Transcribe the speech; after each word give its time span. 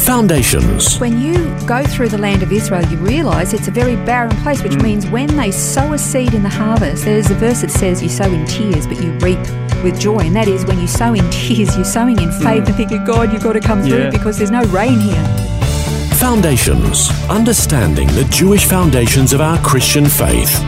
Foundations. 0.00 0.98
When 0.98 1.20
you 1.20 1.34
go 1.66 1.84
through 1.84 2.08
the 2.08 2.18
land 2.18 2.42
of 2.42 2.50
Israel, 2.50 2.84
you 2.86 2.96
realise 2.96 3.52
it's 3.52 3.68
a 3.68 3.70
very 3.70 3.96
barren 3.96 4.34
place, 4.38 4.62
which 4.62 4.74
hmm. 4.74 4.82
means 4.82 5.06
when 5.06 5.28
they 5.36 5.50
sow 5.50 5.92
a 5.92 5.98
seed 5.98 6.32
in 6.32 6.42
the 6.42 6.48
harvest, 6.48 7.04
there's 7.04 7.30
a 7.30 7.34
verse 7.34 7.60
that 7.60 7.70
says 7.70 8.02
you 8.02 8.08
sow 8.08 8.24
in 8.24 8.46
tears, 8.46 8.86
but 8.86 9.02
you 9.02 9.12
reap 9.18 9.38
with 9.84 10.00
joy. 10.00 10.20
And 10.20 10.34
that 10.36 10.48
is 10.48 10.64
when 10.64 10.80
you 10.80 10.86
sow 10.86 11.12
in 11.12 11.28
tears, 11.30 11.76
you're 11.76 11.84
sowing 11.84 12.20
in 12.20 12.30
hmm. 12.30 12.42
faith 12.42 12.66
and 12.66 12.74
thinking, 12.74 13.04
God, 13.04 13.32
you've 13.32 13.42
got 13.42 13.52
to 13.52 13.60
come 13.60 13.82
through 13.82 14.04
Yeah. 14.04 14.10
because 14.10 14.38
there's 14.38 14.50
no 14.50 14.62
rain 14.64 14.98
here. 14.98 15.24
Foundations. 16.16 17.10
Understanding 17.28 18.08
the 18.08 18.24
Jewish 18.30 18.64
foundations 18.64 19.32
of 19.32 19.40
our 19.40 19.58
Christian 19.58 20.06
faith. 20.06 20.58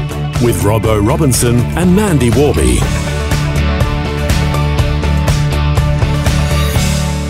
With 0.42 0.62
Robbo 0.62 1.06
Robinson 1.06 1.56
and 1.76 1.94
Mandy 1.94 2.30
Warby. 2.30 2.80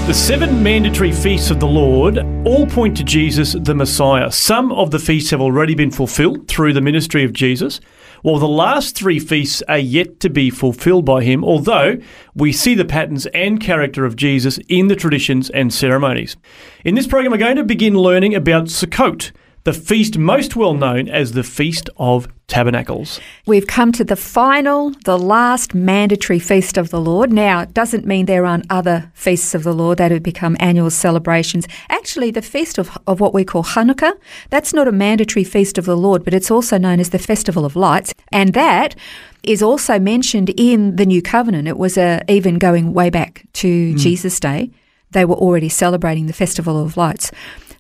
The 0.05 0.15
seven 0.15 0.63
mandatory 0.63 1.13
feasts 1.13 1.51
of 1.53 1.61
the 1.61 1.67
Lord 1.67 2.19
all 2.45 2.67
point 2.67 2.97
to 2.97 3.05
Jesus, 3.05 3.53
the 3.53 3.75
Messiah. 3.75 4.33
Some 4.33 4.73
of 4.73 4.91
the 4.91 4.99
feasts 4.99 5.31
have 5.31 5.41
already 5.41 5.77
been 5.77 5.93
fulfilled 5.93 6.49
through 6.49 6.73
the 6.73 6.81
ministry 6.81 7.23
of 7.23 7.33
Jesus, 7.33 7.81
while 8.23 8.41
the 8.41 8.49
last 8.49 8.97
three 8.97 9.21
feasts 9.21 9.63
are 9.69 9.79
yet 9.79 10.19
to 10.19 10.29
be 10.29 10.51
fulfilled 10.51 11.05
by 11.05 11.23
him, 11.23 11.45
although 11.45 11.99
we 12.35 12.53
see 12.53 12.75
the 12.75 12.85
patterns 12.85 13.27
and 13.27 13.61
character 13.61 14.05
of 14.05 14.17
Jesus 14.17 14.59
in 14.69 14.89
the 14.89 14.97
traditions 14.97 15.51
and 15.51 15.73
ceremonies. 15.73 16.37
In 16.85 16.97
this 16.97 17.07
program, 17.07 17.31
we're 17.31 17.39
going 17.39 17.57
to 17.57 17.65
begin 17.65 17.97
learning 17.97 18.35
about 18.35 18.65
Sukkot, 18.65 19.31
the 19.65 19.73
feast 19.73 20.19
most 20.19 20.57
well 20.57 20.75
known 20.75 21.09
as 21.09 21.33
the 21.33 21.45
Feast 21.45 21.89
of 21.97 22.27
Tabernacles. 22.49 23.21
We've 23.47 23.67
come 23.67 23.93
to 23.93 24.05
the 24.05 24.17
final, 24.17 24.91
the 25.05 25.19
last 25.19 25.75
mandatory 25.75 26.39
feast 26.39 26.77
of 26.77 26.91
the 26.91 27.01
Lord. 27.01 27.33
Now, 27.33 27.61
it 27.61 27.73
doesn't 27.73 28.05
mean 28.05 28.27
there 28.27 28.45
aren't 28.45 28.67
other 28.69 29.11
feasts 29.15 29.55
of 29.55 29.63
the 29.63 29.73
Lord 29.73 29.99
that 29.99 30.11
have 30.11 30.23
become 30.23 30.57
annual 30.59 30.91
celebrations. 30.91 31.67
Actually, 31.89 32.31
the 32.31 32.43
feast 32.43 32.77
of, 32.77 32.99
of 33.07 33.21
what 33.21 33.33
we 33.33 33.45
call 33.45 33.63
Hanukkah, 33.63 34.13
that's 34.51 34.75
not 34.75 34.89
a 34.89 34.93
mandatory 34.93 35.45
feast 35.45 35.79
of 35.79 35.87
the 35.87 35.97
Lord, 35.97 36.25
but 36.25 36.35
it's 36.35 36.51
also 36.51 36.77
known 36.77 36.99
as 37.01 37.11
the 37.11 37.19
Festival 37.19 37.65
of 37.65 37.77
Lights. 37.77 38.13
And 38.33 38.55
that 38.55 38.97
is 39.45 39.63
also 39.63 39.99
mentioned 39.99 40.51
in 40.57 40.97
the 40.97 41.07
New 41.07 41.23
Covenant. 41.23 41.69
It 41.69 41.79
was 41.79 41.97
uh, 41.97 42.23
even 42.29 42.59
going 42.59 42.93
way 42.93 43.11
back 43.11 43.47
to 43.55 43.95
Jesus' 43.97 44.41
day. 44.41 44.71
They 45.13 45.25
were 45.25 45.37
already 45.37 45.69
celebrating 45.69 46.27
the 46.27 46.33
Festival 46.33 46.83
of 46.83 46.97
Lights. 46.97 47.31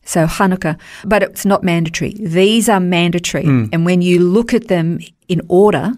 So 0.04 0.26
Hanukkah, 0.26 0.78
but 1.04 1.22
it's 1.22 1.46
not 1.46 1.62
mandatory. 1.62 2.14
These 2.14 2.68
are 2.68 2.80
mandatory. 2.80 3.44
Hmm. 3.44 3.66
And 3.72 3.84
when 3.84 4.02
you 4.02 4.18
look 4.18 4.52
at 4.52 4.68
them 4.68 4.98
in 5.28 5.40
order, 5.48 5.92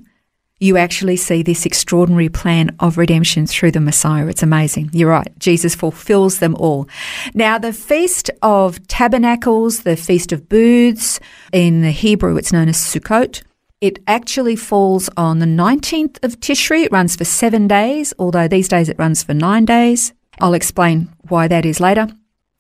you 0.60 0.76
actually 0.76 1.16
see 1.16 1.42
this 1.42 1.66
extraordinary 1.66 2.28
plan 2.28 2.74
of 2.80 2.96
redemption 2.96 3.46
through 3.46 3.72
the 3.72 3.80
Messiah. 3.80 4.26
It's 4.26 4.42
amazing. 4.42 4.90
You're 4.92 5.10
right. 5.10 5.30
Jesus 5.38 5.74
fulfills 5.74 6.38
them 6.38 6.54
all. 6.54 6.88
Now, 7.34 7.58
the 7.58 7.72
Feast 7.72 8.30
of 8.40 8.86
Tabernacles, 8.86 9.82
the 9.82 9.96
Feast 9.96 10.32
of 10.32 10.48
Booths, 10.48 11.18
in 11.52 11.82
the 11.82 11.90
Hebrew, 11.90 12.36
it's 12.36 12.52
known 12.52 12.68
as 12.68 12.76
Sukkot. 12.76 13.42
It 13.80 13.98
actually 14.06 14.56
falls 14.56 15.10
on 15.16 15.40
the 15.40 15.46
19th 15.46 16.22
of 16.24 16.40
Tishri. 16.40 16.84
It 16.84 16.92
runs 16.92 17.16
for 17.16 17.24
seven 17.24 17.68
days, 17.68 18.14
although 18.18 18.48
these 18.48 18.68
days 18.68 18.88
it 18.88 18.98
runs 18.98 19.22
for 19.22 19.34
nine 19.34 19.66
days. 19.66 20.14
I'll 20.40 20.54
explain 20.54 21.12
why 21.28 21.48
that 21.48 21.66
is 21.66 21.80
later. 21.80 22.08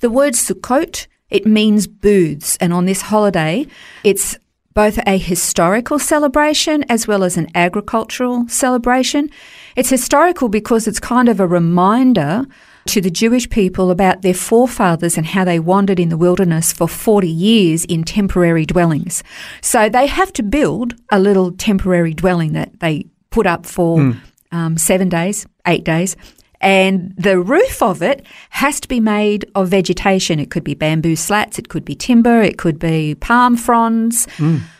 The 0.00 0.10
word 0.10 0.34
Sukkot, 0.34 1.06
it 1.30 1.46
means 1.46 1.86
booths, 1.86 2.56
and 2.58 2.72
on 2.72 2.84
this 2.84 3.02
holiday, 3.02 3.66
it's 4.02 4.36
both 4.74 4.98
a 5.06 5.16
historical 5.16 5.98
celebration 5.98 6.84
as 6.88 7.06
well 7.06 7.22
as 7.22 7.36
an 7.36 7.48
agricultural 7.54 8.46
celebration. 8.48 9.30
It's 9.76 9.88
historical 9.88 10.48
because 10.48 10.88
it's 10.88 11.00
kind 11.00 11.28
of 11.28 11.38
a 11.38 11.46
reminder 11.46 12.44
to 12.86 13.00
the 13.00 13.10
Jewish 13.10 13.48
people 13.48 13.90
about 13.90 14.22
their 14.22 14.34
forefathers 14.34 15.16
and 15.16 15.26
how 15.26 15.44
they 15.44 15.58
wandered 15.58 15.98
in 15.98 16.08
the 16.08 16.18
wilderness 16.18 16.72
for 16.72 16.88
40 16.88 17.28
years 17.28 17.84
in 17.86 18.04
temporary 18.04 18.66
dwellings. 18.66 19.22
So 19.62 19.88
they 19.88 20.06
have 20.06 20.32
to 20.34 20.42
build 20.42 20.94
a 21.10 21.18
little 21.18 21.52
temporary 21.52 22.12
dwelling 22.12 22.52
that 22.52 22.80
they 22.80 23.06
put 23.30 23.46
up 23.46 23.64
for 23.64 24.14
um, 24.52 24.76
seven 24.76 25.08
days, 25.08 25.46
eight 25.66 25.84
days. 25.84 26.16
And 26.64 27.14
the 27.18 27.38
roof 27.38 27.82
of 27.82 28.00
it 28.02 28.24
has 28.48 28.80
to 28.80 28.88
be 28.88 28.98
made 28.98 29.44
of 29.54 29.68
vegetation. 29.68 30.40
It 30.40 30.50
could 30.50 30.64
be 30.64 30.72
bamboo 30.74 31.14
slats, 31.14 31.58
it 31.58 31.68
could 31.68 31.84
be 31.84 31.94
timber, 31.94 32.40
it 32.40 32.56
could 32.56 32.78
be 32.78 33.14
palm 33.16 33.56
fronds, 33.56 34.26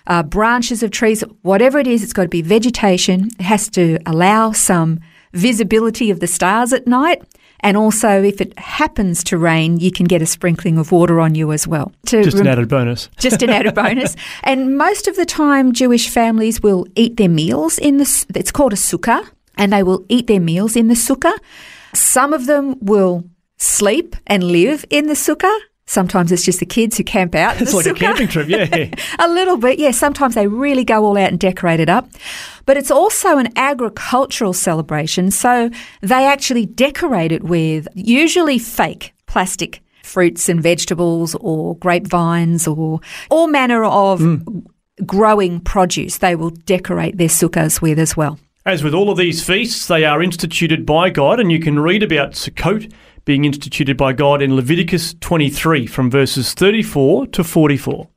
uh, 0.06 0.22
branches 0.22 0.82
of 0.82 0.90
trees, 0.90 1.22
whatever 1.42 1.78
it 1.78 1.86
is, 1.86 2.02
it's 2.02 2.14
got 2.14 2.22
to 2.22 2.28
be 2.28 2.40
vegetation. 2.42 3.28
It 3.38 3.42
has 3.42 3.68
to 3.70 3.98
allow 4.06 4.52
some 4.52 5.00
visibility 5.34 6.10
of 6.10 6.20
the 6.20 6.26
stars 6.26 6.72
at 6.72 6.86
night. 6.86 7.22
And 7.60 7.76
also, 7.76 8.22
if 8.22 8.40
it 8.40 8.58
happens 8.58 9.24
to 9.24 9.38
rain, 9.38 9.78
you 9.78 9.90
can 9.90 10.06
get 10.06 10.20
a 10.22 10.26
sprinkling 10.26 10.76
of 10.78 10.92
water 10.92 11.18
on 11.20 11.34
you 11.34 11.50
as 11.52 11.66
well. 11.66 11.92
Just 12.06 12.38
an 12.38 12.46
added 12.46 12.68
bonus. 12.68 13.08
just 13.18 13.42
an 13.42 13.50
added 13.50 13.74
bonus. 13.74 14.16
And 14.42 14.76
most 14.76 15.08
of 15.08 15.16
the 15.16 15.24
time, 15.26 15.72
Jewish 15.72 16.08
families 16.10 16.62
will 16.62 16.86
eat 16.94 17.16
their 17.16 17.28
meals 17.30 17.78
in 17.78 17.96
this. 17.96 18.26
It's 18.34 18.52
called 18.52 18.72
a 18.74 18.76
sukkah, 18.76 19.26
and 19.56 19.72
they 19.72 19.82
will 19.82 20.04
eat 20.08 20.26
their 20.26 20.40
meals 20.40 20.76
in 20.76 20.88
the 20.88 20.94
sukkah. 20.94 21.36
Some 21.94 22.32
of 22.32 22.46
them 22.46 22.76
will 22.80 23.24
sleep 23.56 24.16
and 24.26 24.44
live 24.44 24.84
in 24.90 25.06
the 25.06 25.14
sukkah. 25.14 25.58
Sometimes 25.86 26.32
it's 26.32 26.44
just 26.44 26.60
the 26.60 26.66
kids 26.66 26.96
who 26.96 27.04
camp 27.04 27.34
out. 27.34 27.56
It's 27.60 27.74
like 27.74 27.86
a 27.86 27.94
camping 27.94 28.28
trip, 28.28 28.48
yeah. 28.48 28.88
A 29.18 29.28
little 29.28 29.56
bit, 29.58 29.78
yeah. 29.78 29.90
Sometimes 29.90 30.34
they 30.34 30.46
really 30.46 30.84
go 30.84 31.04
all 31.04 31.18
out 31.18 31.30
and 31.30 31.38
decorate 31.38 31.80
it 31.80 31.88
up. 31.88 32.08
But 32.66 32.76
it's 32.78 32.90
also 32.90 33.36
an 33.36 33.52
agricultural 33.56 34.54
celebration. 34.54 35.30
So 35.30 35.70
they 36.00 36.26
actually 36.26 36.66
decorate 36.66 37.32
it 37.32 37.44
with 37.44 37.86
usually 37.94 38.58
fake 38.58 39.12
plastic 39.26 39.82
fruits 40.02 40.48
and 40.48 40.62
vegetables 40.62 41.34
or 41.40 41.76
grapevines 41.78 42.66
or 42.66 43.00
all 43.30 43.46
manner 43.46 43.84
of 43.84 44.20
mm. 44.20 44.64
growing 45.04 45.60
produce 45.60 46.18
they 46.18 46.36
will 46.36 46.50
decorate 46.50 47.16
their 47.16 47.28
sukkahs 47.28 47.82
with 47.82 47.98
as 47.98 48.16
well. 48.16 48.38
As 48.66 48.82
with 48.82 48.94
all 48.94 49.10
of 49.10 49.18
these 49.18 49.44
feasts, 49.44 49.88
they 49.88 50.06
are 50.06 50.22
instituted 50.22 50.86
by 50.86 51.10
God, 51.10 51.38
and 51.38 51.52
you 51.52 51.60
can 51.60 51.78
read 51.78 52.02
about 52.02 52.32
Sukkot 52.32 52.90
being 53.26 53.44
instituted 53.44 53.98
by 53.98 54.14
God 54.14 54.40
in 54.40 54.56
Leviticus 54.56 55.14
23 55.20 55.86
from 55.86 56.10
verses 56.10 56.54
34 56.54 57.26
to 57.26 57.44
44. 57.44 58.08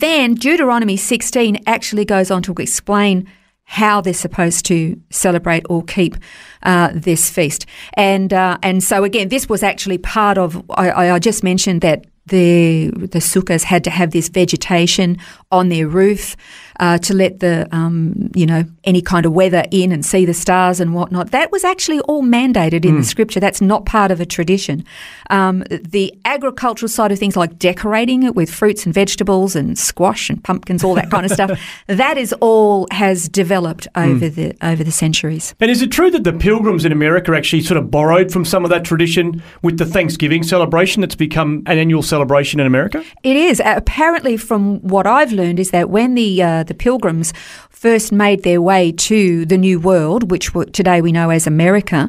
Then 0.00 0.34
Deuteronomy 0.34 0.98
16 0.98 1.58
actually 1.66 2.04
goes 2.04 2.30
on 2.30 2.42
to 2.42 2.52
explain 2.58 3.26
how 3.62 4.02
they're 4.02 4.12
supposed 4.12 4.66
to 4.66 5.00
celebrate 5.08 5.64
or 5.70 5.82
keep 5.82 6.16
uh, 6.64 6.90
this 6.92 7.30
feast. 7.30 7.64
And 7.94 8.30
uh, 8.30 8.58
and 8.62 8.82
so 8.84 9.04
again, 9.04 9.30
this 9.30 9.48
was 9.48 9.62
actually 9.62 9.96
part 9.96 10.36
of. 10.36 10.62
I, 10.70 11.12
I 11.12 11.18
just 11.18 11.42
mentioned 11.42 11.80
that 11.80 12.04
the 12.26 12.90
the 12.90 13.18
sukkahs 13.18 13.64
had 13.64 13.84
to 13.84 13.90
have 13.90 14.12
this 14.12 14.28
vegetation 14.28 15.18
on 15.52 15.68
their 15.68 15.86
roof 15.86 16.36
uh, 16.80 16.98
to 16.98 17.14
let 17.14 17.40
the 17.40 17.68
um, 17.70 18.30
you 18.34 18.46
know 18.46 18.64
any 18.84 19.02
kind 19.02 19.26
of 19.26 19.32
weather 19.32 19.64
in 19.70 19.92
and 19.92 20.04
see 20.04 20.24
the 20.24 20.34
stars 20.34 20.80
and 20.80 20.94
whatnot. 20.94 21.30
That 21.32 21.52
was 21.52 21.64
actually 21.64 22.00
all 22.00 22.22
mandated 22.22 22.84
in 22.84 22.96
the 22.96 23.04
scripture. 23.04 23.40
That's 23.40 23.60
not 23.60 23.84
part 23.84 24.10
of 24.10 24.20
a 24.20 24.26
tradition. 24.26 24.84
Um, 25.30 25.64
the 25.68 26.18
agricultural 26.24 26.88
side 26.88 27.12
of 27.12 27.18
things, 27.18 27.36
like 27.36 27.58
decorating 27.58 28.22
it 28.22 28.34
with 28.34 28.50
fruits 28.50 28.86
and 28.86 28.94
vegetables 28.94 29.54
and 29.54 29.78
squash 29.78 30.30
and 30.30 30.42
pumpkins, 30.42 30.82
all 30.82 30.94
that 30.94 31.10
kind 31.10 31.26
of 31.26 31.32
stuff, 31.32 31.60
that 31.86 32.16
is 32.16 32.32
all 32.40 32.88
has 32.90 33.28
developed 33.28 33.86
over 33.94 34.28
the 34.28 34.56
over 34.62 34.82
the 34.82 34.92
centuries. 34.92 35.54
And 35.60 35.70
is 35.70 35.82
it 35.82 35.92
true 35.92 36.10
that 36.10 36.24
the 36.24 36.32
pilgrims 36.32 36.84
in 36.84 36.92
America 36.92 37.36
actually 37.36 37.62
sort 37.62 37.78
of 37.78 37.90
borrowed 37.90 38.32
from 38.32 38.44
some 38.44 38.64
of 38.64 38.70
that 38.70 38.84
tradition 38.84 39.42
with 39.62 39.78
the 39.78 39.86
Thanksgiving 39.86 40.42
celebration 40.42 41.02
that's 41.02 41.14
become 41.14 41.62
an 41.66 41.78
annual 41.78 42.02
celebration 42.02 42.13
in 42.60 42.66
America? 42.66 43.04
It 43.22 43.36
is 43.36 43.60
apparently, 43.64 44.36
from 44.36 44.80
what 44.80 45.06
I've 45.06 45.32
learned, 45.32 45.58
is 45.58 45.70
that 45.70 45.90
when 45.90 46.14
the 46.14 46.42
uh, 46.42 46.62
the 46.64 46.74
pilgrims 46.74 47.32
first 47.70 48.12
made 48.12 48.44
their 48.44 48.62
way 48.62 48.92
to 48.92 49.44
the 49.44 49.58
New 49.58 49.78
World, 49.78 50.30
which 50.30 50.50
today 50.72 51.02
we 51.02 51.12
know 51.12 51.28
as 51.30 51.46
America, 51.46 52.08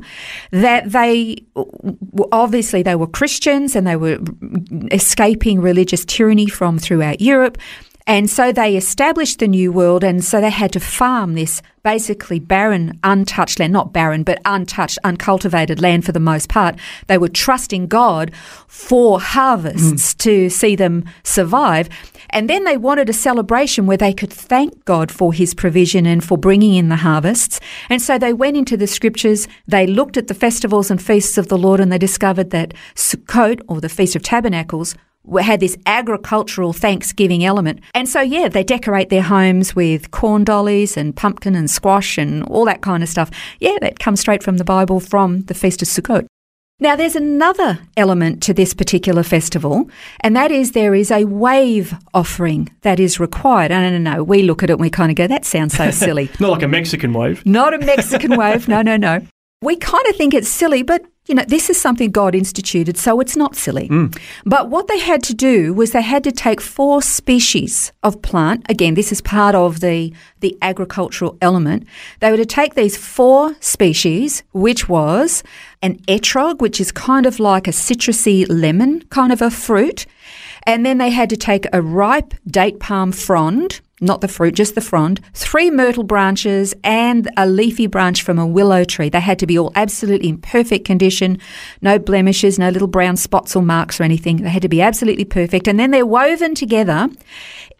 that 0.51 0.91
they 0.91 1.43
obviously 2.31 2.81
they 2.81 2.95
were 2.95 3.07
Christians 3.07 3.75
and 3.75 3.85
they 3.85 3.97
were 3.97 4.19
escaping 4.91 5.61
religious 5.61 6.05
tyranny 6.05 6.47
from 6.47 6.79
throughout 6.79 7.19
Europe. 7.19 7.57
And 8.07 8.29
so 8.29 8.51
they 8.51 8.75
established 8.77 9.39
the 9.39 9.47
New 9.47 9.71
World, 9.71 10.03
and 10.03 10.23
so 10.23 10.39
they 10.39 10.51
had 10.51 10.71
to 10.73 10.79
farm 10.79 11.33
this 11.33 11.61
basically 11.83 12.39
barren, 12.39 12.99
untouched 13.03 13.59
land, 13.59 13.73
not 13.73 13.93
barren, 13.93 14.23
but 14.23 14.39
untouched, 14.45 14.99
uncultivated 15.03 15.81
land 15.81 16.05
for 16.05 16.11
the 16.11 16.19
most 16.19 16.47
part. 16.47 16.75
They 17.07 17.17
were 17.17 17.29
trusting 17.29 17.87
God 17.87 18.31
for 18.67 19.19
harvests 19.19 20.13
Mm. 20.13 20.17
to 20.19 20.49
see 20.49 20.75
them 20.75 21.05
survive. 21.23 21.89
And 22.29 22.47
then 22.49 22.63
they 22.63 22.77
wanted 22.77 23.09
a 23.09 23.13
celebration 23.13 23.87
where 23.87 23.97
they 23.97 24.13
could 24.13 24.33
thank 24.33 24.85
God 24.85 25.11
for 25.11 25.33
his 25.33 25.53
provision 25.55 26.05
and 26.05 26.23
for 26.23 26.37
bringing 26.37 26.75
in 26.75 26.89
the 26.89 26.97
harvests. 26.97 27.59
And 27.89 28.01
so 28.01 28.17
they 28.19 28.33
went 28.33 28.57
into 28.57 28.77
the 28.77 28.87
scriptures, 28.87 29.47
they 29.67 29.87
looked 29.87 30.17
at 30.17 30.27
the 30.27 30.33
festivals 30.33 30.91
and 30.91 31.01
feasts 31.01 31.37
of 31.39 31.47
the 31.47 31.57
Lord, 31.57 31.79
and 31.79 31.91
they 31.91 31.97
discovered 31.97 32.51
that 32.51 32.73
Sukkot, 32.95 33.61
or 33.67 33.81
the 33.81 33.89
Feast 33.89 34.15
of 34.15 34.21
Tabernacles, 34.21 34.95
had 35.41 35.59
this 35.59 35.77
agricultural 35.85 36.73
Thanksgiving 36.73 37.43
element. 37.43 37.81
And 37.93 38.07
so, 38.07 38.21
yeah, 38.21 38.47
they 38.47 38.63
decorate 38.63 39.09
their 39.09 39.21
homes 39.21 39.75
with 39.75 40.11
corn 40.11 40.43
dollies 40.43 40.97
and 40.97 41.15
pumpkin 41.15 41.55
and 41.55 41.69
squash 41.69 42.17
and 42.17 42.43
all 42.43 42.65
that 42.65 42.81
kind 42.81 43.03
of 43.03 43.09
stuff. 43.09 43.31
Yeah, 43.59 43.77
that 43.81 43.99
comes 43.99 44.19
straight 44.19 44.43
from 44.43 44.57
the 44.57 44.63
Bible 44.63 44.99
from 44.99 45.43
the 45.43 45.53
Feast 45.53 45.81
of 45.81 45.87
Sukkot. 45.87 46.27
Now, 46.77 46.97
there's 46.97 47.15
another 47.15 47.79
element 47.95 48.43
to 48.43 48.53
this 48.53 48.73
particular 48.73 49.23
festival, 49.23 49.89
and 50.19 50.35
that 50.35 50.51
is 50.51 50.73
there 50.73 50.93
is 50.93 51.09
a 51.09 51.23
wave 51.23 51.93
offering 52.13 52.69
that 52.81 52.99
is 52.99 53.17
required. 53.17 53.71
I 53.71 53.89
don't 53.89 54.03
know, 54.03 54.21
we 54.23 54.43
look 54.43 54.61
at 54.61 54.69
it 54.69 54.73
and 54.73 54.81
we 54.81 54.89
kind 54.89 55.09
of 55.09 55.15
go, 55.15 55.25
that 55.25 55.45
sounds 55.45 55.73
so 55.73 55.89
silly. 55.91 56.29
Not 56.37 56.51
like 56.51 56.63
a 56.63 56.67
Mexican 56.67 57.13
wave. 57.13 57.45
Not 57.45 57.73
a 57.73 57.77
Mexican 57.77 58.35
wave. 58.35 58.67
No, 58.67 58.81
no, 58.81 58.97
no. 58.97 59.25
We 59.61 59.77
kind 59.77 60.05
of 60.07 60.17
think 60.17 60.33
it's 60.33 60.49
silly, 60.49 60.83
but 60.83 61.05
you 61.27 61.33
know, 61.33 61.43
this 61.47 61.69
is 61.69 61.79
something 61.79 62.11
God 62.11 62.35
instituted, 62.35 62.97
so 62.97 63.19
it's 63.19 63.35
not 63.35 63.55
silly. 63.55 63.89
Mm. 63.89 64.15
But 64.45 64.69
what 64.69 64.87
they 64.87 64.99
had 64.99 65.23
to 65.23 65.33
do 65.33 65.73
was 65.73 65.91
they 65.91 66.01
had 66.01 66.23
to 66.23 66.31
take 66.31 66.61
four 66.61 67.01
species 67.01 67.91
of 68.03 68.21
plant. 68.21 68.65
Again, 68.69 68.93
this 68.93 69.11
is 69.11 69.21
part 69.21 69.55
of 69.55 69.79
the 69.79 70.13
the 70.41 70.57
agricultural 70.61 71.37
element. 71.41 71.87
They 72.19 72.29
were 72.29 72.37
to 72.37 72.45
take 72.45 72.75
these 72.75 72.95
four 72.95 73.55
species, 73.59 74.43
which 74.53 74.87
was 74.87 75.43
an 75.81 75.97
etrog, 76.07 76.61
which 76.61 76.79
is 76.79 76.91
kind 76.91 77.25
of 77.25 77.39
like 77.39 77.67
a 77.67 77.71
citrusy 77.71 78.45
lemon 78.47 79.01
kind 79.09 79.31
of 79.31 79.41
a 79.41 79.49
fruit. 79.49 80.05
And 80.67 80.85
then 80.85 80.97
they 80.97 81.11
had 81.11 81.29
to 81.29 81.37
take 81.37 81.65
a 81.73 81.81
ripe 81.81 82.33
date 82.47 82.79
palm 82.79 83.11
frond, 83.11 83.81
not 84.01 84.21
the 84.21 84.27
fruit, 84.27 84.55
just 84.55 84.75
the 84.75 84.81
frond, 84.81 85.21
three 85.33 85.71
myrtle 85.71 86.03
branches, 86.03 86.73
and 86.83 87.29
a 87.37 87.47
leafy 87.47 87.87
branch 87.87 88.23
from 88.23 88.37
a 88.37 88.45
willow 88.45 88.83
tree. 88.83 89.09
They 89.09 89.21
had 89.21 89.39
to 89.39 89.47
be 89.47 89.57
all 89.57 89.71
absolutely 89.75 90.29
in 90.29 90.37
perfect 90.37 90.85
condition, 90.85 91.39
no 91.81 91.97
blemishes, 91.97 92.59
no 92.59 92.69
little 92.69 92.87
brown 92.87 93.15
spots 93.15 93.55
or 93.55 93.61
marks 93.61 93.99
or 93.99 94.03
anything. 94.03 94.37
They 94.37 94.49
had 94.49 94.63
to 94.63 94.69
be 94.69 94.81
absolutely 94.81 95.25
perfect. 95.25 95.67
And 95.67 95.79
then 95.79 95.91
they're 95.91 96.05
woven 96.05 96.55
together 96.55 97.07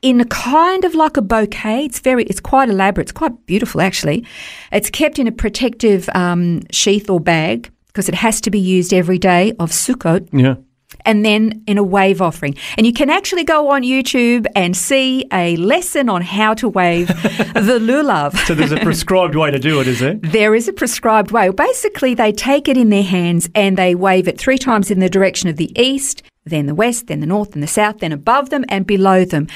in 0.01 0.23
kind 0.25 0.85
of 0.85 0.95
like 0.95 1.17
a 1.17 1.21
bouquet. 1.21 1.85
It's 1.85 1.99
very, 1.99 2.23
it's 2.25 2.39
quite 2.39 2.69
elaborate. 2.69 3.05
It's 3.05 3.11
quite 3.11 3.45
beautiful, 3.45 3.81
actually. 3.81 4.25
It's 4.71 4.89
kept 4.89 5.19
in 5.19 5.27
a 5.27 5.31
protective 5.31 6.07
um, 6.15 6.61
sheath 6.71 7.09
or 7.09 7.19
bag 7.19 7.71
because 7.87 8.07
it 8.07 8.15
has 8.15 8.39
to 8.41 8.51
be 8.51 8.59
used 8.59 8.93
every 8.93 9.17
day 9.17 9.53
of 9.59 9.71
Sukkot 9.71 10.27
Yeah. 10.31 10.55
And 11.05 11.25
then 11.25 11.63
in 11.67 11.77
a 11.77 11.83
wave 11.83 12.21
offering. 12.21 12.55
And 12.77 12.85
you 12.85 12.93
can 12.93 13.09
actually 13.09 13.43
go 13.43 13.69
on 13.69 13.83
YouTube 13.83 14.45
and 14.55 14.75
see 14.75 15.25
a 15.31 15.55
lesson 15.57 16.09
on 16.09 16.21
how 16.21 16.53
to 16.55 16.69
wave 16.69 17.07
the 17.07 17.79
lulav. 17.81 18.37
So 18.45 18.55
there's 18.55 18.71
a 18.71 18.77
prescribed 18.77 19.35
way 19.35 19.51
to 19.51 19.59
do 19.59 19.79
it, 19.79 19.87
is 19.87 19.99
there? 19.99 20.15
There 20.15 20.55
is 20.55 20.67
a 20.67 20.73
prescribed 20.73 21.31
way. 21.31 21.49
Basically, 21.49 22.13
they 22.13 22.31
take 22.31 22.67
it 22.67 22.77
in 22.77 22.89
their 22.89 23.03
hands 23.03 23.49
and 23.55 23.77
they 23.77 23.95
wave 23.95 24.27
it 24.27 24.37
three 24.37 24.57
times 24.57 24.91
in 24.91 24.99
the 24.99 25.09
direction 25.09 25.49
of 25.49 25.57
the 25.57 25.71
east, 25.79 26.23
then 26.45 26.65
the 26.65 26.75
west, 26.75 27.07
then 27.07 27.19
the 27.19 27.27
north, 27.27 27.53
and 27.53 27.63
the 27.63 27.67
south, 27.67 27.99
then 27.99 28.11
above 28.11 28.49
them 28.49 28.65
and 28.69 28.85
below 28.85 29.25
them. 29.25 29.47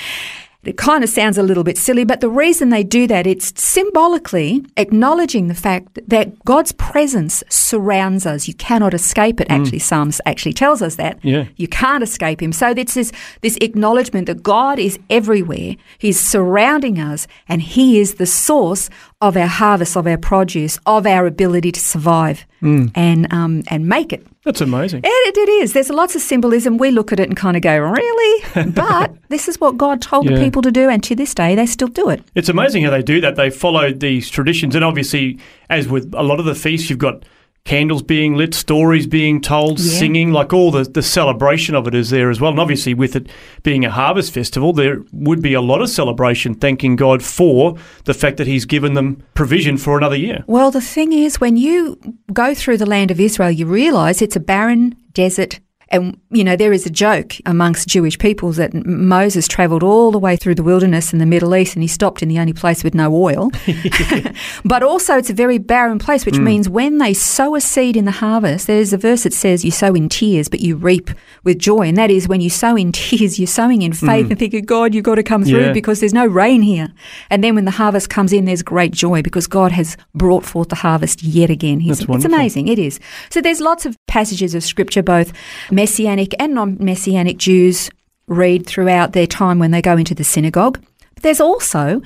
It 0.64 0.76
kind 0.76 1.06
of 1.06 1.10
sounds 1.10 1.38
a 1.38 1.44
little 1.44 1.64
bit 1.64 1.78
silly, 1.78 2.04
but 2.04 2.20
the 2.20 2.30
reason 2.30 2.68
they 2.68 2.84
do 2.84 3.08
that, 3.08 3.26
it's 3.26 3.58
symbolically 3.60 4.66
acknowledging 4.76 5.48
the 5.48 5.54
fact 5.54 6.00
that 6.06 6.44
God's 6.44 6.74
presence 6.74 7.46
surrounds 7.50 8.26
us. 8.26 8.46
You 8.46 8.54
cannot 8.56 8.94
escape 8.94 9.40
it. 9.40 9.48
Mm. 9.48 9.58
Actually, 9.62 9.80
Psalms 9.80 10.20
actually 10.26 10.52
tells 10.52 10.82
us 10.82 10.98
that. 10.98 11.18
Yeah. 11.24 11.46
You 11.56 11.70
can't 11.70 12.04
escape 12.04 12.42
him. 12.42 12.52
So 12.52 12.72
it's 12.72 12.96
this, 12.96 13.14
this 13.40 13.58
acknowledgement 13.62 14.28
that 14.28 14.44
God 14.44 14.80
is 14.80 15.00
everywhere. 15.10 15.78
He's 15.98 16.20
surrounding 16.20 17.00
us 17.00 17.26
and 17.48 17.62
he 17.62 17.98
is 17.98 18.16
the 18.16 18.26
source 18.26 18.90
of 19.22 19.36
our 19.36 19.48
harvest, 19.48 19.98
of 19.98 20.08
our 20.08 20.18
produce, 20.18 20.80
of 20.86 21.06
our 21.06 21.26
ability 21.26 21.72
to 21.74 21.80
survive 21.80 22.46
and, 22.62 23.32
um, 23.34 23.64
and 23.68 23.88
make 23.88 24.14
it. 24.14 24.26
That's 24.44 24.62
amazing. 24.62 25.02
It, 25.04 25.38
it 25.38 25.50
is. 25.62 25.74
There's 25.74 25.90
lots 25.90 26.16
of 26.16 26.22
symbolism. 26.22 26.78
We 26.78 26.92
look 26.92 27.12
at 27.12 27.20
it 27.20 27.28
and 27.28 27.36
kind 27.38 27.56
of 27.58 27.62
go, 27.64 27.78
really? 27.78 28.44
But 28.72 29.14
this 29.30 29.48
is 29.50 29.60
what 29.60 29.78
God 29.78 30.02
told 30.02 30.26
Yeah. 30.30 30.38
the 30.38 30.44
people 30.44 30.62
to 30.62 30.72
do, 30.72 30.90
and 30.90 31.04
to 31.04 31.16
this 31.16 31.34
day, 31.34 31.56
they 31.56 31.66
still 31.66 31.88
do 31.90 32.10
it. 32.10 32.24
It's 32.36 32.50
amazing 32.50 32.84
how 32.84 32.92
they 32.92 33.02
do 33.04 33.20
that. 33.22 33.36
They 33.36 33.50
follow 33.50 33.92
these 33.92 34.30
traditions, 34.30 34.74
and 34.76 34.84
obviously, 34.86 35.38
as 35.70 35.88
with 35.90 36.14
a 36.16 36.24
lot 36.24 36.40
of 36.40 36.46
the 36.46 36.56
feasts, 36.56 36.90
you've 36.90 37.00
got 37.00 37.24
candles 37.70 38.02
being 38.02 38.34
lit, 38.36 38.54
stories 38.56 39.06
being 39.06 39.40
told, 39.42 39.80
Yeah. 39.80 40.00
singing, 40.00 40.32
like 40.32 40.52
all 40.54 40.72
the, 40.72 40.84
the 40.84 41.04
celebration 41.04 41.76
of 41.76 41.88
it 41.88 41.94
is 41.94 42.10
there 42.10 42.30
as 42.32 42.42
well. 42.42 42.50
And 42.52 42.60
obviously, 42.60 42.94
with 42.96 43.16
it 43.16 43.28
being 43.62 43.86
a 43.86 43.92
harvest 43.92 44.34
festival, 44.34 44.74
there 44.74 45.04
would 45.14 45.42
be 45.42 45.54
a 45.54 45.62
lot 45.62 45.82
of 45.82 45.90
celebration, 45.90 46.56
thanking 46.56 46.96
God 46.96 47.22
for 47.22 47.76
the 48.06 48.14
fact 48.16 48.38
that 48.38 48.48
He's 48.48 48.66
given 48.66 48.96
them 48.96 49.22
provision 49.36 49.78
for 49.78 49.98
another 50.00 50.16
year. 50.16 50.44
Well, 50.48 50.72
the 50.72 50.82
thing 50.82 51.14
is, 51.14 51.40
when 51.40 51.58
you 51.58 52.00
go 52.34 52.56
through 52.56 52.78
the 52.78 52.88
land 52.96 53.12
of 53.12 53.20
Israel, 53.20 53.52
you 53.52 53.68
realize 53.68 54.22
it's 54.22 54.36
a 54.36 54.40
barren 54.40 54.96
desert. 55.14 55.60
And, 55.92 56.20
you 56.30 56.44
know, 56.44 56.56
there 56.56 56.72
is 56.72 56.86
a 56.86 56.90
joke 56.90 57.36
amongst 57.46 57.88
Jewish 57.88 58.18
peoples 58.18 58.58
that 58.58 58.74
Moses 58.74 59.48
traveled 59.48 59.82
all 59.82 60.12
the 60.12 60.20
way 60.20 60.36
through 60.36 60.56
the 60.56 60.64
wilderness 60.64 61.14
in 61.14 61.20
the 61.20 61.26
Middle 61.26 61.56
East 61.56 61.76
and 61.76 61.82
he 61.82 61.88
stopped 61.88 62.22
in 62.22 62.30
the 62.30 62.40
only 62.40 62.54
place 62.54 62.84
with 62.84 62.94
no 62.94 63.14
oil. 63.16 63.52
but 64.66 64.84
also, 64.84 65.18
it's 65.18 65.30
a 65.30 65.34
very 65.34 65.58
barren 65.58 66.00
place, 66.00 66.26
which 66.26 66.36
mm. 66.36 66.44
means 66.44 66.70
when 66.70 67.00
they 67.00 67.14
sow 67.14 67.56
a 67.56 67.62
seed 67.62 67.98
in 67.98 68.06
the 68.06 68.12
harvest, 68.12 68.68
there's 68.68 68.94
a 68.94 68.98
verse 68.98 69.24
that 69.24 69.34
says, 69.34 69.66
You 69.66 69.72
sow 69.72 69.96
in 69.96 70.10
tears, 70.10 70.48
but 70.48 70.60
you 70.60 70.76
reap 70.76 71.10
with 71.50 71.60
joy. 71.60 71.88
And 71.88 71.98
that 71.98 72.12
is 72.12 72.28
when 72.28 72.42
you 72.42 72.50
sow 72.50 72.76
in 72.76 72.92
tears, 73.02 73.40
you're 73.40 73.48
sowing 73.48 73.82
in 73.82 73.92
faith 73.92 74.28
mm. 74.28 74.30
and 74.32 74.40
thinking, 74.40 74.64
God, 74.66 74.94
you've 74.94 75.04
got 75.04 75.16
to 75.16 75.24
come 75.24 75.44
through 75.44 75.66
Yeah. 75.66 75.74
because 75.74 76.00
there's 76.00 76.14
no 76.14 76.26
rain 76.26 76.62
here. 76.62 76.94
And 77.30 77.44
then 77.44 77.56
when 77.56 77.66
the 77.66 77.72
harvest 77.72 78.10
comes 78.10 78.32
in, 78.32 78.46
there's 78.46 78.62
great 78.62 78.92
joy 78.92 79.22
because 79.22 79.48
God 79.48 79.72
has 79.72 79.98
brought 80.14 80.46
forth 80.46 80.70
the 80.70 80.76
harvest 80.76 81.24
yet 81.24 81.50
again. 81.50 81.80
He's, 81.80 82.00
That's 82.00 82.18
it's 82.18 82.26
amazing. 82.26 82.68
It 82.68 82.80
is. 82.80 83.00
So 83.30 83.42
there's 83.42 83.60
lots 83.60 83.86
of 83.86 83.98
passages 84.08 84.54
of 84.56 84.64
scripture, 84.64 85.04
both 85.04 85.34
messianic 85.72 86.34
and 86.40 86.54
non 86.54 86.78
messianic 86.80 87.38
Jews 87.38 87.90
read 88.28 88.66
throughout 88.68 89.14
their 89.14 89.28
time 89.28 89.58
when 89.60 89.72
they 89.72 89.82
go 89.82 89.98
into 89.98 90.14
the 90.14 90.24
synagogue. 90.24 90.80
But 91.16 91.24
there's 91.24 91.42
also 91.42 92.02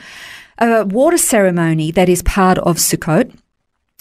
a 0.58 0.86
water 0.86 1.18
ceremony 1.18 1.92
that 1.92 2.08
is 2.10 2.24
part 2.24 2.58
of 2.60 2.78
Sukkot. 2.78 3.36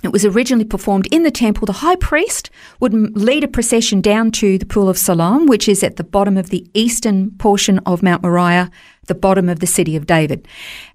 It 0.02 0.12
was 0.12 0.24
originally 0.24 0.64
performed 0.64 1.06
in 1.12 1.22
the 1.22 1.30
temple. 1.30 1.64
The 1.66 1.74
high 1.74 1.96
priest 1.96 2.50
would 2.80 2.92
lead 3.16 3.44
a 3.44 3.48
procession 3.48 4.00
down 4.00 4.32
to 4.32 4.58
the 4.58 4.66
Pool 4.66 4.88
of 4.88 4.98
Siloam, 4.98 5.46
which 5.46 5.68
is 5.68 5.84
at 5.84 5.96
the 5.96 6.04
bottom 6.04 6.36
of 6.36 6.50
the 6.50 6.66
eastern 6.74 7.30
portion 7.38 7.78
of 7.86 8.02
Mount 8.02 8.22
Moriah, 8.22 8.68
the 9.06 9.14
bottom 9.14 9.48
of 9.48 9.60
the 9.60 9.66
city 9.66 9.94
of 9.94 10.06
David. 10.06 10.48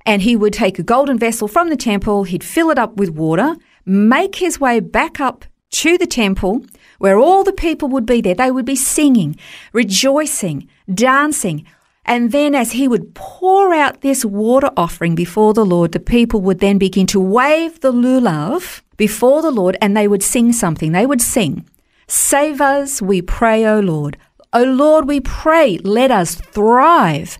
And 0.05 0.21
he 0.21 0.35
would 0.35 0.51
take 0.51 0.77
a 0.77 0.83
golden 0.83 1.17
vessel 1.17 1.47
from 1.47 1.69
the 1.69 1.77
temple, 1.77 2.25
he'd 2.25 2.43
fill 2.43 2.69
it 2.69 2.77
up 2.77 2.97
with 2.97 3.09
water, 3.09 3.55
make 3.85 4.35
his 4.35 4.59
way 4.59 4.81
back 4.81 5.21
up 5.21 5.45
to 5.69 5.97
the 5.97 6.07
temple 6.07 6.65
where 6.97 7.17
all 7.17 7.43
the 7.43 7.53
people 7.53 7.87
would 7.89 8.05
be 8.05 8.19
there. 8.19 8.35
They 8.35 8.51
would 8.51 8.65
be 8.65 8.75
singing, 8.75 9.37
rejoicing, 9.71 10.67
dancing. 10.93 11.65
And 12.05 12.31
then, 12.31 12.55
as 12.55 12.71
he 12.71 12.87
would 12.87 13.13
pour 13.15 13.73
out 13.73 14.01
this 14.01 14.23
water 14.23 14.71
offering 14.77 15.13
before 15.13 15.53
the 15.53 15.65
Lord, 15.65 15.91
the 15.91 15.99
people 15.99 16.41
would 16.41 16.59
then 16.59 16.77
begin 16.77 17.05
to 17.07 17.19
wave 17.19 17.81
the 17.81 17.91
lulav 17.91 18.81
before 18.97 19.41
the 19.41 19.51
Lord 19.51 19.77
and 19.81 19.95
they 19.95 20.07
would 20.07 20.23
sing 20.23 20.51
something. 20.51 20.91
They 20.91 21.05
would 21.05 21.21
sing, 21.21 21.65
Save 22.07 22.61
us, 22.61 23.01
we 23.01 23.21
pray, 23.21 23.65
O 23.65 23.79
Lord. 23.79 24.17
O 24.53 24.63
Lord, 24.63 25.07
we 25.07 25.19
pray, 25.19 25.77
let 25.79 26.09
us 26.09 26.35
thrive. 26.35 27.37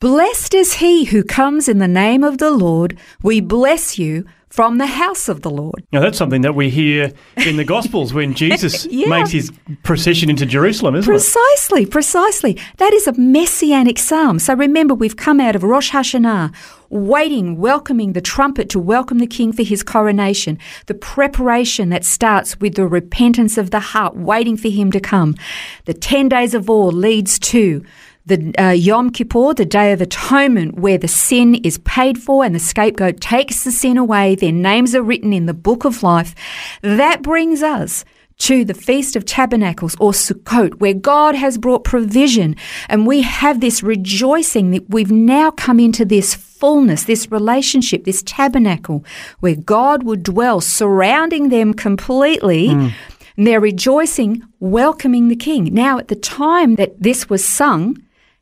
Blessed 0.00 0.54
is 0.54 0.74
he 0.74 1.04
who 1.04 1.22
comes 1.22 1.68
in 1.68 1.78
the 1.78 1.88
name 1.88 2.24
of 2.24 2.38
the 2.38 2.50
Lord. 2.50 2.98
We 3.22 3.40
bless 3.40 3.98
you 3.98 4.24
from 4.50 4.78
the 4.78 4.86
house 4.86 5.28
of 5.28 5.42
the 5.42 5.50
Lord. 5.50 5.84
Now, 5.92 6.00
that's 6.00 6.18
something 6.18 6.42
that 6.42 6.56
we 6.56 6.70
hear 6.70 7.12
in 7.46 7.56
the 7.56 7.64
Gospels 7.64 8.12
when 8.12 8.34
Jesus 8.34 8.84
Yeah. 8.90 9.06
makes 9.08 9.30
his 9.30 9.52
procession 9.84 10.28
into 10.28 10.44
Jerusalem, 10.44 10.96
isn't 10.96 11.08
it? 11.08 11.14
Precisely, 11.14 11.86
precisely. 11.86 12.58
That 12.78 12.92
is 12.92 13.06
a 13.06 13.12
messianic 13.12 13.98
psalm. 13.98 14.40
So 14.40 14.54
remember, 14.54 14.92
we've 14.92 15.16
come 15.16 15.38
out 15.40 15.54
of 15.54 15.62
Rosh 15.62 15.92
Hashanah, 15.92 16.52
waiting, 16.88 17.58
welcoming 17.58 18.12
the 18.12 18.20
trumpet 18.20 18.68
to 18.70 18.80
welcome 18.80 19.18
the 19.20 19.26
king 19.28 19.52
for 19.52 19.62
his 19.62 19.84
coronation. 19.84 20.58
The 20.86 20.94
preparation 20.94 21.90
that 21.90 22.04
starts 22.04 22.58
with 22.58 22.74
the 22.74 22.86
repentance 22.88 23.56
of 23.56 23.70
the 23.70 23.78
heart, 23.80 24.16
waiting 24.16 24.56
for 24.56 24.68
him 24.68 24.90
to 24.90 25.00
come. 25.00 25.36
The 25.84 25.94
10 25.94 26.28
days 26.28 26.54
of 26.54 26.68
awe 26.68 26.88
leads 26.88 27.38
to 27.38 27.84
the 28.30 28.54
uh, 28.58 28.70
Yom 28.70 29.10
Kippur, 29.10 29.52
the 29.52 29.66
Day 29.66 29.92
of 29.92 30.00
Atonement, 30.00 30.76
where 30.76 30.96
the 30.96 31.08
sin 31.08 31.56
is 31.56 31.78
paid 31.78 32.16
for 32.16 32.44
and 32.44 32.54
the 32.54 32.60
scapegoat 32.60 33.20
takes 33.20 33.64
the 33.64 33.72
sin 33.72 33.98
away. 33.98 34.34
Their 34.34 34.52
names 34.52 34.94
are 34.94 35.02
written 35.02 35.32
in 35.32 35.46
the 35.46 35.54
book 35.54 35.84
of 35.84 36.02
life. 36.02 36.34
That 36.80 37.22
brings 37.22 37.62
us 37.62 38.04
to 38.38 38.64
the 38.64 38.72
Feast 38.72 39.16
of 39.16 39.26
Tabernacles 39.26 39.96
or 40.00 40.12
Sukkot, 40.12 40.80
where 40.80 40.94
God 40.94 41.34
has 41.34 41.58
brought 41.58 41.84
provision 41.84 42.56
and 42.88 43.06
we 43.06 43.20
have 43.20 43.60
this 43.60 43.82
rejoicing 43.82 44.70
that 44.70 44.88
we've 44.88 45.10
now 45.10 45.50
come 45.50 45.78
into 45.78 46.06
this 46.06 46.34
fullness, 46.34 47.04
this 47.04 47.30
relationship, 47.30 48.04
this 48.04 48.22
tabernacle 48.22 49.04
where 49.40 49.56
God 49.56 50.04
would 50.04 50.22
dwell 50.22 50.62
surrounding 50.62 51.50
them 51.50 51.74
completely. 51.74 52.68
Mm. 52.68 52.92
And 53.36 53.46
they're 53.46 53.60
rejoicing, 53.60 54.42
welcoming 54.58 55.28
the 55.28 55.36
king. 55.36 55.72
Now, 55.72 55.98
at 55.98 56.08
the 56.08 56.16
time 56.16 56.74
that 56.74 57.00
this 57.02 57.30
was 57.30 57.46
sung 57.46 57.96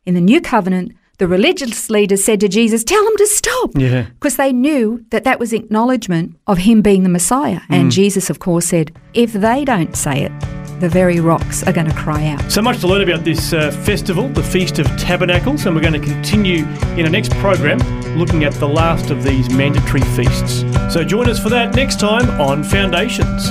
in 0.09 0.15
the 0.15 0.23
new 0.23 0.41
covenant, 0.41 0.93
the 1.19 1.29
religious 1.29 1.91
leaders 1.91 2.25
said 2.25 2.41
to 2.41 2.49
Jesus, 2.49 2.83
Tell 2.83 3.07
him 3.07 3.17
to 3.19 3.27
stop. 3.27 3.73
Yeah. 3.75 4.07
Because 4.15 4.37
they 4.37 4.55
knew 4.55 5.05
that 5.11 5.25
that 5.25 5.39
was 5.39 5.53
acknowledgement 5.53 6.35
of 6.47 6.59
him 6.59 6.81
being 6.81 7.03
the 7.03 7.11
Messiah. 7.11 7.61
And 7.69 7.89
mm. 7.89 7.93
Jesus, 7.93 8.31
of 8.31 8.39
course, 8.39 8.65
said, 8.65 8.91
If 9.13 9.35
they 9.35 9.67
don't 9.67 9.95
say 9.95 10.23
it, 10.23 10.33
the 10.81 10.89
very 10.89 11.21
rocks 11.21 11.63
are 11.65 11.75
going 11.75 11.89
to 11.89 11.95
cry 11.95 12.27
out. 12.29 12.51
So 12.51 12.63
much 12.63 12.81
to 12.81 12.87
learn 12.87 13.03
about 13.03 13.23
this 13.23 13.53
uh, 13.53 13.71
festival, 13.71 14.31
the 14.31 14.43
Feast 14.43 14.79
of 14.79 14.87
Tabernacles, 14.97 15.67
and 15.67 15.77
we're 15.77 15.83
going 15.83 16.01
to 16.01 16.09
continue 16.09 16.65
in 16.97 17.05
our 17.05 17.11
next 17.11 17.33
program 17.33 17.79
looking 18.17 18.45
at 18.45 18.55
the 18.55 18.69
last 18.69 19.11
of 19.11 19.23
these 19.23 19.51
mandatory 19.51 20.01
feasts. 20.17 20.61
So 20.91 21.05
join 21.05 21.29
us 21.29 21.39
for 21.39 21.51
that 21.51 21.75
next 21.75 22.01
time 22.01 22.31
on 22.41 22.65
Foundations. 22.65 23.51